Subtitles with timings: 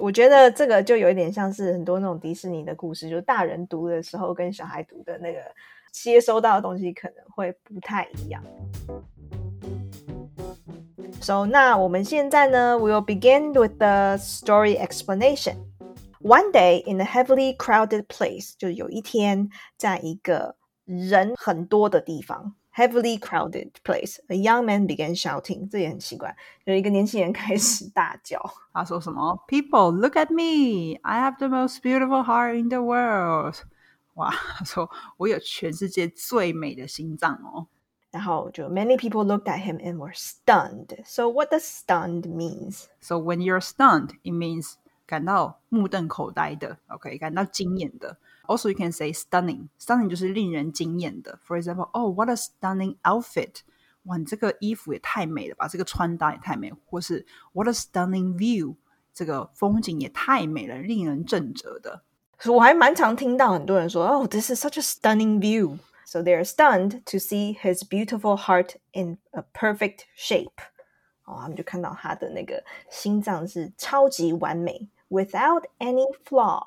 [0.00, 5.40] 我觉得这个就有一点像是很多那种迪士尼的故事，就是大人读的时候跟小孩读的那个
[5.92, 8.42] 接收到的东西可能会不太一样。
[11.20, 15.56] So 那我们现在呢，we'll begin with the story explanation.
[16.20, 20.56] One day in a heavily crowded place，就是有一天在一个
[20.86, 22.54] 人很多的地方。
[22.71, 24.19] heavily crowded place.
[24.29, 25.67] A young man began shouting.
[25.69, 26.35] 这也很奇怪，
[26.65, 28.39] 有一个年轻人开始大叫。
[28.73, 29.43] 他说什么？
[29.47, 30.99] People, look at me!
[31.01, 33.55] I have the most beautiful heart in the world.
[34.13, 37.67] 哇，他说我有全世界最美的心脏哦。
[38.09, 41.03] 然后就 many people looked at him and were stunned.
[41.05, 42.85] So what does stunned means?
[43.01, 44.73] So when you're stunned, it means
[45.05, 48.17] 感到目瞪口呆的，OK，感到惊艳的。
[48.47, 49.67] Also, you can say stunning.
[49.79, 51.37] Stunning 就是令人惊艳的。
[51.45, 53.61] For example, oh, what a stunning outfit!
[54.03, 55.67] 哇，你这个衣服也太美了吧！
[55.67, 56.71] 这个穿搭也太美。
[56.85, 58.75] 或是 What a stunning view!
[59.13, 62.03] 这个风景也太美了，令人震慑的。
[62.45, 65.79] 我还蛮常听到很多人说，Oh, this is such a stunning view.
[66.05, 70.53] So they are stunned to see his beautiful heart in a perfect shape.
[71.25, 76.63] 哦，他们就看到他的那个心脏是超级完美，without any flaw。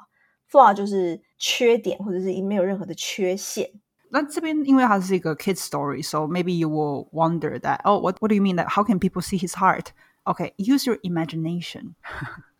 [0.51, 3.71] flaw 就是缺点或者是没有任何的缺陷。
[4.11, 8.83] 那这边因为它是一个 kid story，so maybe you will wonder that oh what what do you mean that how
[8.83, 9.93] can people see his heart?
[10.25, 11.95] Okay, use your imagination.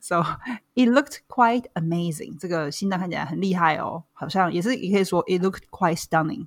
[0.00, 0.24] so
[0.74, 2.38] it looked quite amazing.
[2.38, 6.46] 这个心脏看起来很厉害哦，好像也是也可以说 it looked quite stunning.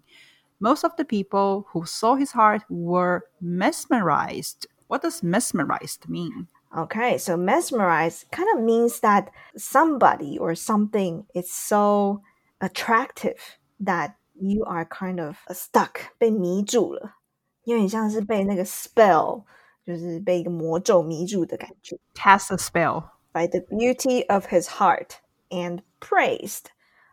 [0.60, 4.68] Most of the people who saw his heart were mesmerized.
[4.88, 6.48] What does mesmerized mean?
[6.76, 12.22] Okay, so mesmerize kind of means that somebody or something is so
[12.60, 17.16] attractive that you are kind of stuck 被迷住了，
[17.64, 19.44] 有点像是被那个 spell，
[19.86, 21.98] 就是被一个魔咒迷住的感觉。
[22.14, 25.20] Cast a spell by the beauty of his heart
[25.50, 26.66] and praised.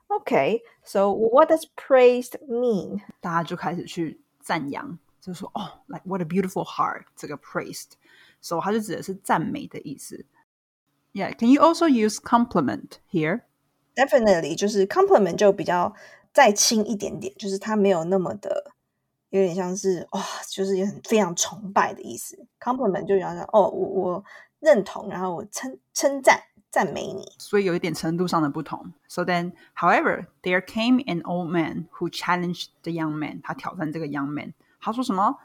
[0.08, 3.02] Okay, so what does praised mean?
[3.20, 7.92] 大家就开始去赞扬，就说哦，like what a beautiful heart，这个 praised。
[8.41, 10.25] So 它就指的是赞美的意思。
[11.13, 13.41] Yeah, can you also use compliment here?
[13.95, 15.93] Definitely，就是 compliment 就比较
[16.33, 18.71] 再轻一点点，就是它没有那么的，
[19.29, 22.45] 有点像是哇、哦，就是很非常崇拜的意思。
[22.59, 24.23] Compliment 就好像哦，我我
[24.59, 26.43] 认同，然后我称称赞。
[26.71, 28.93] 赞美你，所以有一点程度上的不同。
[29.07, 33.41] So then, however, there came an old man who challenged the young man.
[33.41, 34.53] 他挑战这个 young man。
[34.79, 35.39] 他说什么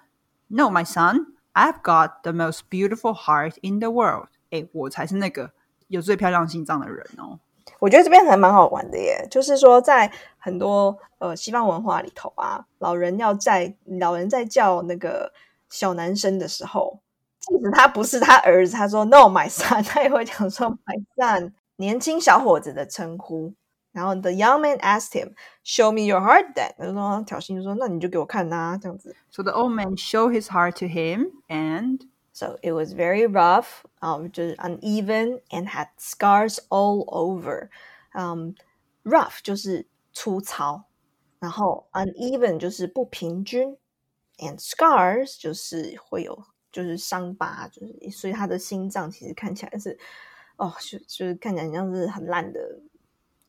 [0.49, 4.29] ？No, my son, I've got the most beautiful heart in the world。
[4.51, 5.53] 哎，我才是那个
[5.89, 7.41] 有最漂亮心脏的人哦。
[7.79, 15.33] 我觉得这边还蛮好玩的耶，就是说在很多呃西方文化里头啊，老人要在老人在叫那个
[15.71, 17.01] 小男生的时候，
[17.41, 23.55] 即使他不是他儿子，他说 “No, my son”， 他也会讲说 “my son”，年轻小伙子的称呼。
[23.94, 25.34] 然后 the young man asked him,
[25.64, 29.16] "Show me your heart." Then 他说挑衅说，那你就给我看呐、啊，这样子。
[29.32, 32.00] So the old man showed his heart to him, and
[32.32, 37.70] so it was very rough, um, just uneven and had scars all over.
[38.14, 38.56] Um,
[39.04, 40.86] rough 就是粗糙，
[41.40, 43.76] 然后 uneven 就是不平均，
[44.38, 49.98] and scars 就是会有就是伤疤，就是所以他的心脏其实看起来是
[50.58, 52.60] 哦，就就是看起来像是很烂的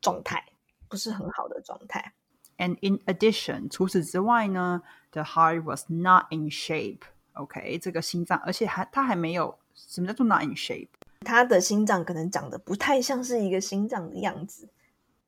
[0.05, 0.45] 状态，
[0.89, 2.13] 不是很好的状态。
[2.59, 10.89] And in addition，除此之外呢，the heart was not in shape。OK，这个心脏，而且还它还没有什么叫做 not in shape？
[11.21, 14.69] 他的心脏可能长得不太像是一个心脏的样子。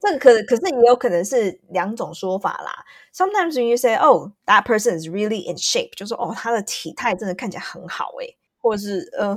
[0.01, 2.85] 这个可可是也有可能是两种说法啦。
[3.15, 9.37] Sometimes when you say, "Oh, that person is really in shape"，就说哦，他的体态真的看起来很好诶，或者是呃，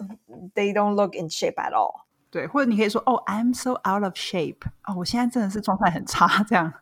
[0.55, 2.01] they don't look in shape at all。
[2.30, 6.72] 对，或者你可以说哦，I'm so out of shape，哦，我现在真的是状态很差，这样。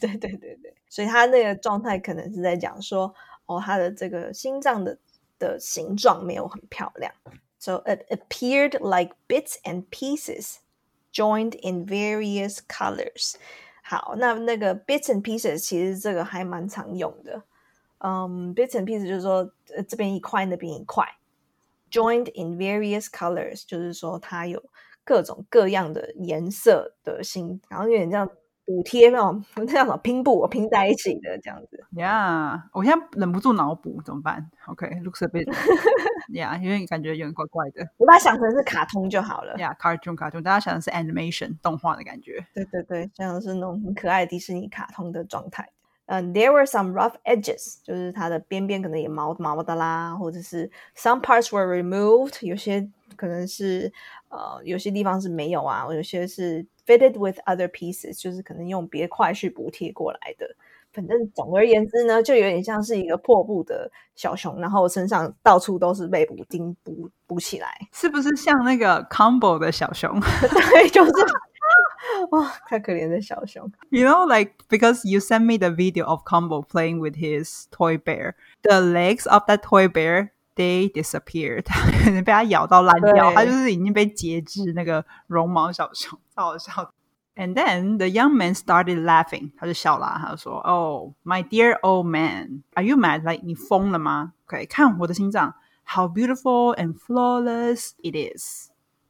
[0.00, 3.12] 对对对对，所以他那个状态可能是在讲说，
[3.46, 4.96] 哦，他的这个心脏的
[5.38, 7.12] 的形状没有很漂亮。
[7.58, 10.58] So it appeared like bits and pieces
[11.12, 13.34] joined in various colors。
[13.82, 17.42] 好，那那个 bits and pieces 其实这个还蛮常用的。
[17.98, 21.04] 嗯，bits and pieces 就是说，呃，这边一块，那边一块。
[21.90, 24.62] Joined in various colors 就是说它有
[25.04, 28.28] 各种各样的颜色的心，然后有点这样
[28.64, 31.84] 补贴那种， 那叫什么拼布，拼在一起的这样子。
[31.92, 37.88] Yeah，我现在忍不住脑补，怎么办？OK，looks a bit，Yeah， 因为感觉有点怪怪的。
[37.98, 39.56] 我把它想成是卡通就好了。
[39.56, 42.46] Yeah，cartoon，cartoon，大家想的是 animation 动画的感觉。
[42.54, 45.68] 对对对，像是那种很可爱的迪士尼卡通的状态。
[46.12, 52.86] 嗯、there were some rough edges，就是它的边边可能也毛毛的啦，或者是 some parts were removed，有些
[53.16, 53.90] 可能是
[54.28, 60.54] 呃有些地方是没有啊，有些是 fitted with other pieces，就是可能用别块去补贴过来的。
[60.92, 67.68] 反正总而言之呢，就有点像是一个破布的小熊，然后身上到处都是被补丁补补起来。
[67.90, 70.20] 是不是像那个 combo 的小熊
[70.70, 71.10] 对，就是
[72.31, 73.71] 哇，太可怜的小熊。
[73.89, 77.97] ？You know, like because you sent me the video of combo playing with his toy
[77.97, 78.33] bear,
[78.63, 81.65] the legs of that toy bear they disappeared，
[82.23, 86.91] 被它咬到烂掉，对它就是已经被截肢那个绒毛小熊，超好笑的。
[87.39, 93.21] And then the young man started laughing，他就笑啦，他就说：“Oh, my dear old man, are you mad?
[93.21, 94.33] Like 你疯了吗？
[94.47, 95.53] OK，看我的心脏，
[95.85, 98.69] how beautiful and flawless it is。””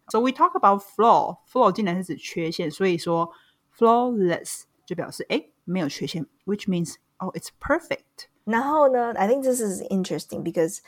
[0.10, 1.40] So we talk about flaw.
[1.52, 3.32] Flaw 竟然是指缺陷，所以说
[3.78, 8.28] flawless 就表示诶没有缺陷，which means oh it's perfect.
[8.46, 10.80] 然后呢，I think this is interesting because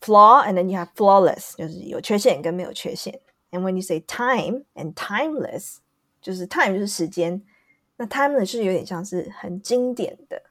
[0.00, 3.20] flaw and then you have flawless，就是有缺陷跟没有缺陷。
[3.50, 5.78] And when you say time and timeless，
[6.20, 7.42] 就是 time 就是时间，
[7.96, 10.42] 那 timeless 是有点像是很经典的，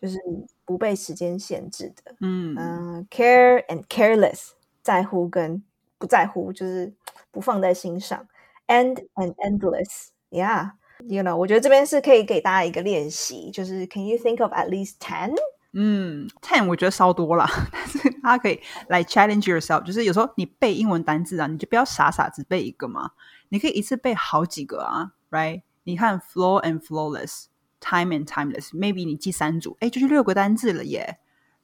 [0.00, 0.18] 就是
[0.66, 2.14] 不被时间限制的。
[2.20, 4.50] 嗯嗯、c a r e and careless，
[4.82, 5.64] 在乎跟
[5.98, 6.92] 不在乎，就是
[7.30, 8.26] 不放在心上。
[8.66, 15.34] End and endless，yeah，you know，我觉得这边是可以给大家一个练习，就是 Can you think of at least ten？
[15.72, 23.10] 嗯，ten 我觉得稍多啦，但是大家可以来 challenge yourself，就是有时候你背英文单字啊，你就不要傻傻只背一个嘛，
[23.48, 25.62] 你可以一次背好几个啊，right？
[25.84, 31.18] 你看 flow and flawless。Time and timeless，maybe 你记三组，哎，就是六个单字了耶。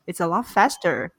[0.05, 1.13] It's a lot faster.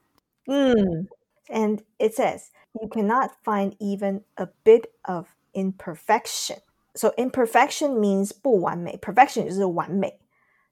[0.44, 1.06] Mm.
[1.48, 2.48] And it says,
[2.81, 6.57] you cannot find even a bit of imperfection.
[6.93, 10.19] So imperfection means 不完美，perfection 就是完美。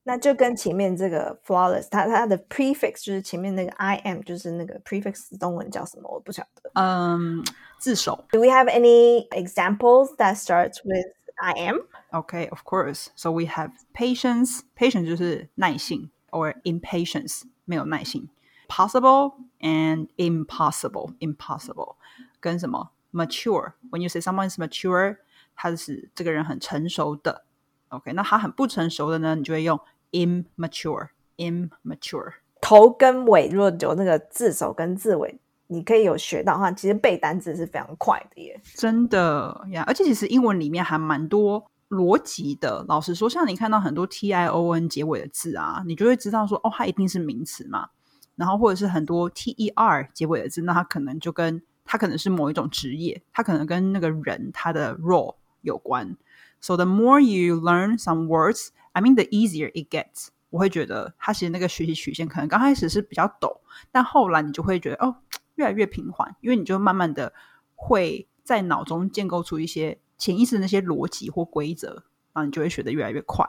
[0.06, 6.10] 那就跟前面这个 flawless，它它的 prefix 就是前面那个 I am，就是那个 prefix 中文叫什么？
[6.12, 6.70] 我不晓得。
[6.74, 7.42] 嗯，
[7.80, 8.26] 字首。
[8.32, 11.06] Do we have any examples that starts with
[11.38, 11.88] I am?
[12.12, 13.08] Okay, of course.
[13.16, 14.60] So we have patience.
[14.78, 18.30] Patience 就是耐性，or impatience 没有耐性。
[18.68, 21.14] Possible and impossible.
[21.20, 21.96] Impossible
[22.40, 23.74] 跟什么 mature?
[23.92, 25.18] When you say someone is mature，
[25.56, 27.46] 他是这个人很成熟的。
[27.90, 29.80] OK，那他很不成熟的呢，你就会用
[30.12, 31.10] immature.
[31.38, 32.34] Immature.
[32.62, 38.62] 头跟尾如果有那个字首跟字尾，你可以有学到的话，其实背单词是非常快的耶。
[38.76, 42.86] 真的呀而且其实英文里面还蛮多逻辑的。
[42.88, 47.90] 老实说，像你看到很多 t i o n 结尾的字啊，你就会知道说，哦，它一定是名词嘛。
[48.36, 56.18] 然后或者是很多 t e r 结尾的字，那它可能就跟它可能是某一种职业，它可能跟那个人他的 role 有关。
[56.62, 60.30] So the more you learn some words, I mean, the easier it gets.
[60.50, 63.58] 我会觉得它其实那个学习曲线可能刚开始是比较陡，
[63.92, 65.18] 但后来你就会觉得哦，
[65.56, 67.34] 越来越平缓，因为你就慢慢的
[67.76, 72.04] 会在脑中建构出一些潜意识的那些逻辑或规则，
[72.34, 73.46] 然后你就会学得越来越快。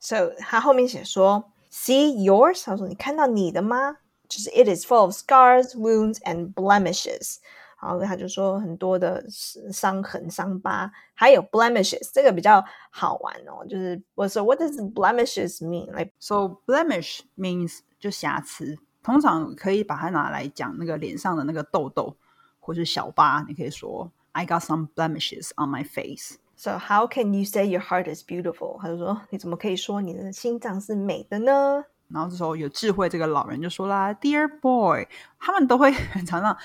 [0.00, 3.97] So 他后面写说 ，See yours，他说你看到你的吗？
[4.27, 7.37] 就是 It is full of scars, wounds, and blemishes。
[7.81, 13.65] 然后他就说很多的伤痕、伤疤，还有 blemishes，这个比较好玩哦。
[13.67, 15.91] 就是我说 What does blemishes mean?
[15.91, 22.15] Like So blemish means 就瑕疵，通常可以把它拿来讲那个脸上的那个痘痘
[22.59, 26.35] 或是小疤，你可以说 I got some blemishes on my face。
[26.55, 28.79] So how can you say your heart is beautiful？
[28.79, 31.83] 他就说你怎么可以说你的心脏是美的呢？
[32.09, 35.07] 然后这时候有智慧这个老人就说啦，Dear boy，
[35.39, 36.55] 他们都会很常常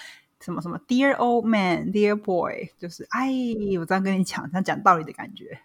[0.40, 3.30] 什么什么 Dear old man，Dear boy，就是哎，
[3.78, 5.61] 我这样跟你讲，像讲道理的感觉。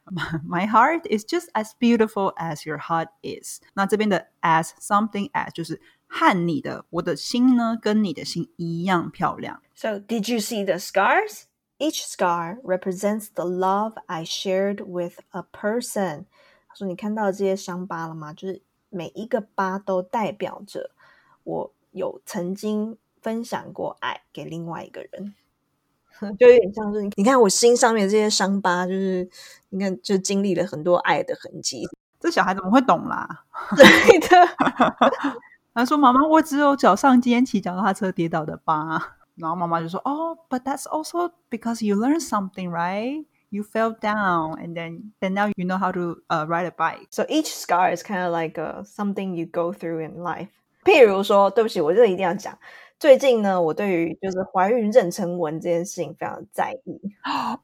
[0.48, 3.60] My heart is just as beautiful as your heart is。
[3.74, 9.62] 那这边的 as something as 就是和你的我的心呢，跟你的心一样漂亮。
[9.76, 11.46] So, did you see the scars?
[11.79, 16.25] Each scar represents the love I shared with a person.
[16.69, 18.33] 他说：“你看到这些伤疤了吗？
[18.33, 20.91] 就是每一个疤都代表着
[21.45, 25.35] 我有曾经分享过爱给另外一个人，
[26.39, 29.29] 就有点像是你看我心上面这些伤疤，就是
[29.69, 31.87] 你看就经历了很多爱的痕迹。
[32.19, 33.45] 这小孩怎么会懂啦？
[33.77, 34.49] 对的，
[35.75, 43.26] 他说：“妈妈，我只有脚上今天骑脚踏车跌倒的疤。”然后妈妈就说：“哦、oh,，but that's also because you learned something, right?
[43.50, 47.08] You fell down, and then then now you know how to uh, ride a bike.
[47.10, 50.50] So each scar is kind of like a, something you go through in life.
[50.86, 52.58] 譬如说，对不起，我这个一定要讲。
[53.00, 57.02] 最近呢，我对于就是怀孕妊娠纹这件事情非常在意。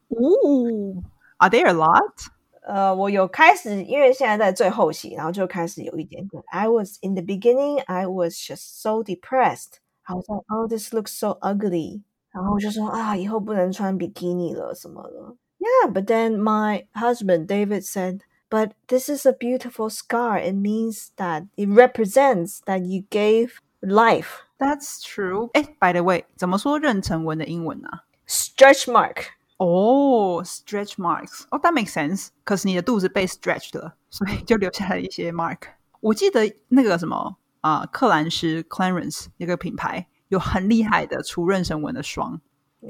[0.10, 1.04] Ooh,
[1.38, 2.28] are there a lot?
[2.64, 6.44] 呃，我有开始，因为现在在最后期，然后就开始有一点点。
[6.48, 9.76] I was in the beginning, I was just so depressed.
[10.04, 12.02] 好像 Oh, this looks so ugly.
[12.32, 15.36] 然后我就说啊，以后不能穿比基尼了什么的。
[15.60, 20.40] Yeah, but then my husband David said, "But this is a beautiful scar.
[20.40, 25.50] It means that it represents that you gave life." That's true.
[25.54, 28.04] 哎，By the way，怎么说妊娠纹的英文啊？
[28.28, 29.26] Stretch mark.
[29.58, 31.44] 哦、s t r e t c h marks。
[31.50, 32.28] 哦、that makes sense。
[32.44, 35.60] 可是你的肚子被 stretched 了，所以就留下了一些 mark。
[36.00, 42.41] 我记得那个什么 啊、克兰诗 Clarence 那个品牌有很厉害的除妊娠纹的霜。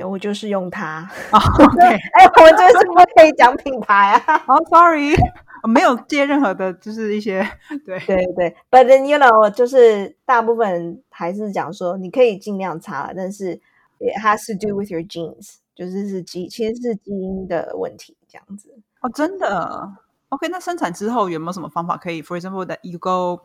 [0.09, 1.09] 我就是用它。
[1.31, 4.43] 哦 OK， 哎，我们这是不可以讲品牌啊。
[4.49, 5.15] 哦、sorry，
[5.63, 7.47] 我没有接任何的，就是一些
[7.85, 13.61] 对对对对，But then you know，就是大部分还是讲说，你可以尽量擦，但是
[13.99, 18.75] it has to do with your genes，就是是基，其实是基因的问题这样子。
[19.03, 19.93] 哦，真的。
[20.31, 23.43] OK，那生产之后有没有什么方法可以？For example, that you go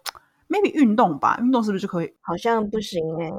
[0.50, 2.14] maybe 运动吧，运动是不是就可以？
[2.22, 3.32] 好像不行哎、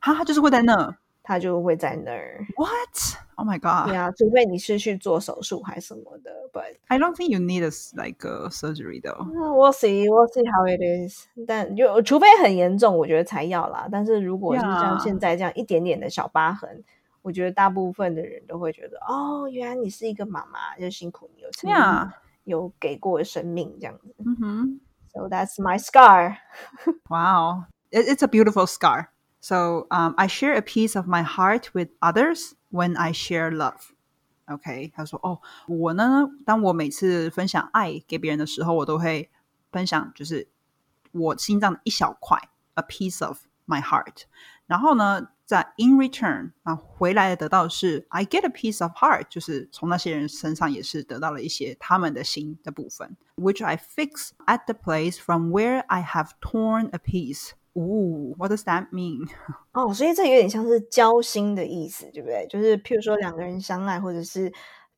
[0.00, 0.96] 哈，他就是会在那。
[1.24, 2.44] 他就会在那儿。
[2.56, 3.16] What?
[3.36, 3.88] Oh my god!
[3.88, 9.24] 对啊，除非你是去做手术还是什么的，But I don't think you need a like a surgery though.
[9.30, 11.28] we'll see, we'll see how it is。
[11.46, 13.88] 但就除非很严重，我觉得才要啦。
[13.88, 16.82] 但是如果是像.现在这样一点点的小疤痕，
[17.22, 22.10] 我觉得大部分的人都会觉得，哦，原来你是一个妈妈，就辛苦你有曾经 Yeah.
[22.42, 24.12] 有给过生命这样子。
[24.26, 24.80] 嗯哼。
[25.13, 26.37] So that's my scar.
[27.09, 29.09] Wow, it, it's a beautiful scar.
[29.39, 33.93] So um, I share a piece of my heart with others when I share love.
[34.47, 39.29] OK，他说：“哦，我呢，当我每次分享爱给别人的时候，我都会
[39.71, 40.47] 分享就是
[41.11, 42.39] 我心脏的一小块，
[42.75, 44.23] a piece of my heart。
[44.65, 55.18] 然后呢， 在 in return 啊，回来得到是 I get a piece of heart，就是从那些人身上也是得到了一些他们的心的部分，which I fix at the place
[55.18, 57.50] from where I have torn a piece。
[57.74, 59.28] Ooh, what does that mean?
[59.72, 62.46] 哦，所以这有点像是交心的意思，对不对？
[62.48, 64.50] 就是譬如说两个人相爱，或者是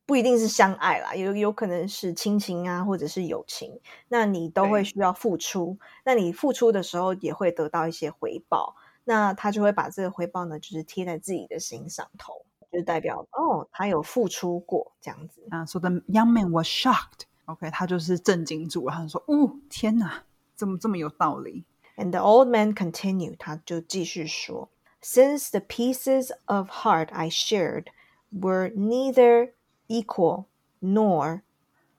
[0.07, 5.79] 不一定是相爱啦，有有可能是亲情啊，或者是友情，那你都会需要付出。
[6.05, 15.43] 那你付出的时候也会得到一些回报，那他就会把这个回报呢，就是贴在自己的心上头，就代表哦，他有付出过这样子。
[15.51, 17.27] 啊、so the young man was shocked.
[17.47, 20.23] OK，他就是震惊住了，他说：“哦，天哪，
[20.55, 21.65] 怎么这么有道理
[21.97, 24.71] And the old man continued，他就继续说
[25.03, 27.89] ，Since the pieces of heart I shared
[28.33, 29.53] were neither
[29.87, 30.47] equal
[30.81, 31.43] nor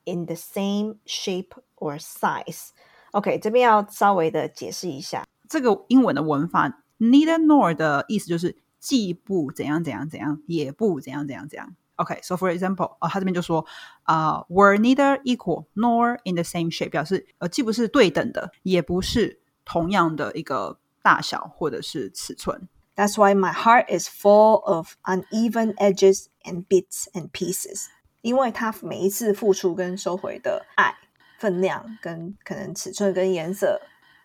[0.05, 2.69] in the same shape or size。
[3.11, 11.74] OK，这边要稍微的解释一下。？”这个英文的文法 neither nor 的意思就是既不怎样怎样怎样，也不怎样怎样怎样。
[11.96, 13.66] OK，so、for example，啊、他这边就说
[14.04, 22.68] 啊、w e r e neither equal nor in the same shape，表示呃既不是对等的，也不是同样的一个大小或者是尺寸。
[22.96, 27.86] That's why my heart is full of uneven edges and bits and pieces。
[28.22, 30.94] 因为他每一次付出跟收回的爱
[31.38, 33.80] 分量跟可能尺寸跟颜色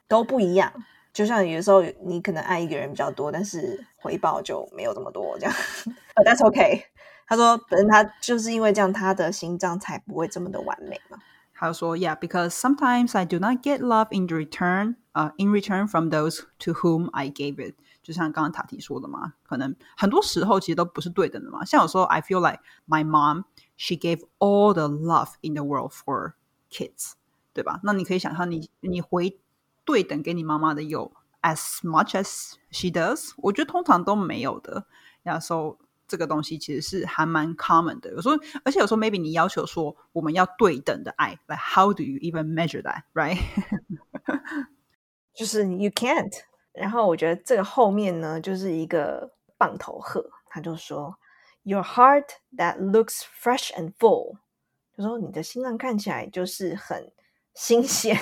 [0.07, 0.73] 都不一样。
[1.12, 5.54] 就像有的时候你可能爱一个人比较多，但是回报就没有这么多这样。
[6.16, 6.84] That's okay。
[7.26, 11.18] 他说，反正他就是因为这样，他的心脏才不会这么的完美嘛。
[11.52, 16.72] 还有说，Yeah, because sometimes I do not get love in return, uh, in return from those to
[16.72, 17.74] whom I gave it。
[18.02, 21.64] 就像刚刚塔提说的嘛，可能很多时候其实都不是对等的嘛。
[21.64, 23.44] 像有时候 I feel like my mom,
[23.76, 26.32] she gave all the love in the world for
[26.70, 27.12] kids，
[27.52, 27.78] 对吧？
[27.84, 29.38] 那你可以想象你你回
[29.83, 31.11] 对等给你妈妈的有
[31.41, 34.85] as much as she does，我觉得通常都没有的。
[35.23, 38.11] 呀、so 这个东西其实是还蛮 common 的。
[38.11, 43.39] 有时候，而且有时候 maybe 你要求说我们要对等的爱，like how do you even measure that，right？
[45.33, 46.31] 就是 you can't。
[46.73, 51.17] 然后我觉得这个后面呢，就是一个棒头鹤，他就说，
[51.63, 52.25] Your heart
[52.55, 54.37] that looks fresh and full，
[54.95, 57.11] 就说你的心脏看起来就是很
[57.55, 58.19] 新鲜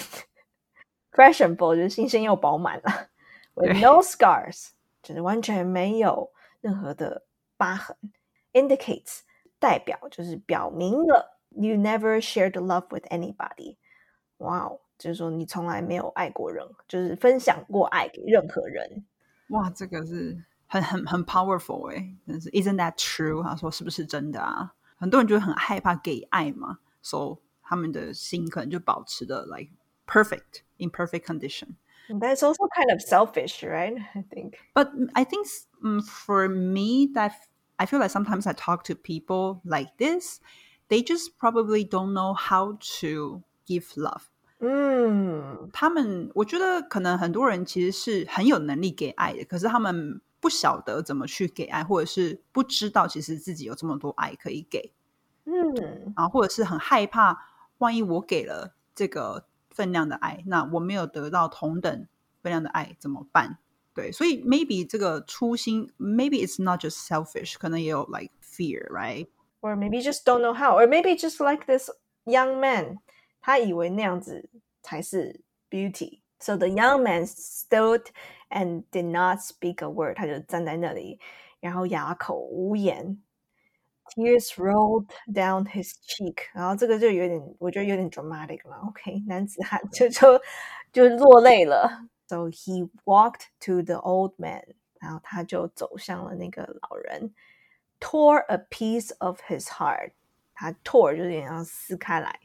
[1.17, 3.09] ，fresh and full 就是新鲜又饱满了，
[3.55, 4.69] with 对 no scars，
[5.01, 7.23] 就是完全没有任何的
[7.57, 7.95] 疤痕，
[8.53, 9.19] indicates
[9.59, 13.77] 代表就是表明了 you never shared love with anybody。
[14.37, 19.05] 哇哦，就是说你从来没有爱过人，就是分享过爱给任何人。
[19.49, 23.43] 哇，这个是很很很 powerful 哎，真是 Isn't that true？
[23.43, 24.73] 他说是不是真的啊？
[24.97, 29.71] 很多人就会很害怕给爱嘛，so 他们的心可能就保持的 like
[30.07, 31.77] perfect in perfect condition。
[32.09, 33.95] That's also kind of selfish, right?
[34.13, 34.57] I think.
[34.73, 35.47] But I think
[35.83, 37.33] um, for me, that
[37.77, 40.41] I feel like sometimes I talk to people like this,
[40.89, 44.23] they just probably don't know how to give love。
[44.59, 54.93] 嗯，他们我觉得可能很多人其实是很有能力给爱的，可是他们不晓得怎么去给爱，或者是不知道其实自己有这么多爱可以给，
[55.45, 57.37] 嗯，啊，或者是很害怕，
[57.79, 59.45] 万一我给了这个
[59.77, 62.07] 分量的爱，那我没有得到同等
[62.41, 63.57] 分量的爱怎么办？
[63.95, 69.27] 对，所以 maybe 这个初心，maybe it's not just selfish，可能也有 like fear，right？
[69.61, 71.89] or maybe just don't know how, or maybe just like this
[72.25, 72.97] young man，
[73.41, 74.49] 他以为那样子
[74.81, 78.07] 才是 beauty。So the young man stood
[78.49, 81.19] and did not speak a word，他就站在那里，
[81.59, 83.21] 然后哑口无言。
[84.17, 88.77] Tears rolled down his cheek，然后这个就有点，我觉得有点 dramatic 了。
[88.87, 90.39] OK，男子汉就就
[90.91, 92.05] 就落泪了。
[92.27, 97.33] So he walked to the old man，然后他就走向了那个老人。
[97.99, 100.11] tore a piece of his heart，
[100.53, 102.39] 他 tore 就有点像撕开来。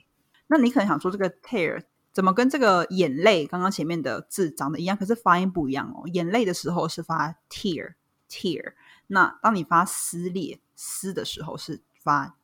[0.46, 1.82] 那你可能想说，这个 tear
[2.12, 4.96] 怎么跟这个眼泪刚刚前面的字长得一样？
[4.96, 6.08] 可是发音不一样哦。
[6.12, 7.94] 眼泪的时候是发 tear
[8.30, 8.74] tear，
[9.08, 12.36] 那当你发撕裂 撕的时候是发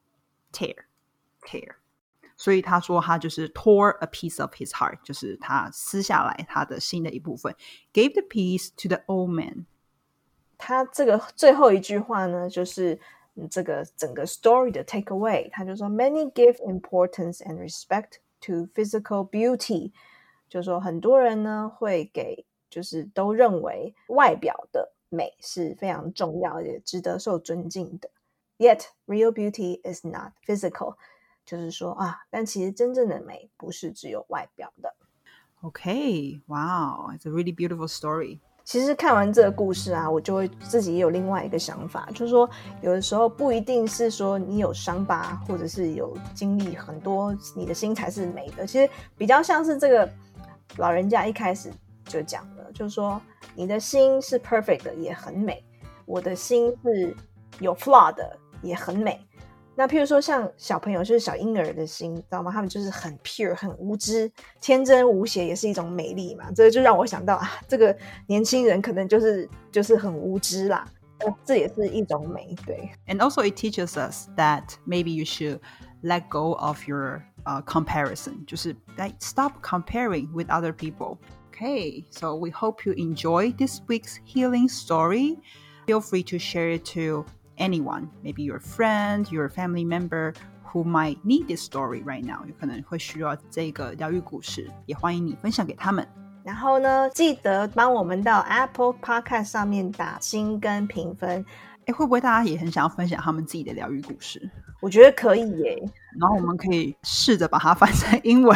[0.52, 0.76] tear
[1.42, 1.76] tear。
[2.36, 7.54] 所以他说他就是 tore a piece of his heart，就是他撕下来他的心的一部分，
[7.92, 9.66] gave the piece to the old man。
[10.58, 12.98] 他这个最后一句话呢，就是
[13.48, 15.48] 这个整个 story 的 take away。
[15.52, 19.92] 他就说，Many give importance and respect to physical beauty，
[20.48, 28.10] 就说很多人呢会给，就是都认为外表的美是非常重要也值得受尊敬的。
[28.59, 30.95] Yet real beauty is not physical，
[31.45, 34.93] 就是说啊，但其实真正的美不是只有外表的。
[35.61, 38.39] Okay, wow, it's a really beautiful story.
[38.65, 42.47] 其实看完这个故事啊，我就会自己也有另外一个想法，就是说，
[42.81, 48.67] 有的时候不一定是说你有伤疤，或者是有经历很多，你的心才是美的。
[48.67, 48.87] 其实
[49.17, 50.07] 比较像是这个
[50.77, 51.71] 老人家一开始
[52.03, 53.19] 就讲的，就是说
[53.55, 55.63] 你的心是 perfect 的，也很美；
[56.05, 57.15] 我的心是
[57.59, 59.20] 有 flaw 的，也很美。
[59.76, 62.52] 那譬如说像小朋友，就是小婴儿的心，知道吗？
[62.52, 66.44] 他们就是很 pure、很无知、天真无邪，也是一种美丽嘛。
[66.52, 67.96] 这个就让我想到啊，这个
[68.28, 70.86] 年轻人可能就是就是很无知啦，
[71.18, 72.88] 呃，这也是一种美，对。
[73.08, 75.58] And also, it teaches us that maybe you should
[76.04, 78.46] let go of your uh, comparison.
[78.46, 81.18] 就是 like stop comparing with other people.
[81.50, 85.38] Okay, so we hope you enjoy this week's healing story.
[85.86, 87.24] Feel free to share it to
[87.58, 90.32] anyone, maybe your friend, your family member
[90.64, 92.44] who might need this story right now.
[92.46, 96.06] 有可能会需要这个疗愈故事，也欢迎你分享给他们。
[96.42, 101.44] 然后呢，记得帮我们到 Apple Podcast 上面打星跟评分，
[101.86, 104.50] 哎，会不会大家也很想要分享他们自己的疗愈故事？
[104.82, 105.82] 我觉得可以耶。
[106.20, 108.54] 然后我们可以试着把它翻成英文。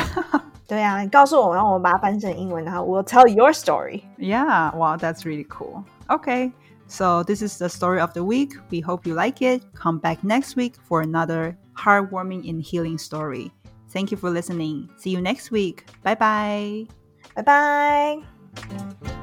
[0.66, 4.02] 对啊，你告诉我，然后我们把它翻成英文，然后 We'll tell your story。
[4.18, 5.84] Yeah, wow, that's really cool.
[6.08, 6.52] Okay,
[6.93, 8.53] so this is the story of the week.
[8.69, 9.65] We hope you like it.
[9.73, 13.51] Come back next week for another heartwarming and healing story.
[13.89, 14.89] Thank you for listening.
[14.97, 15.85] See you next week.
[16.03, 16.87] Bye bye.
[17.33, 19.22] 拜拜。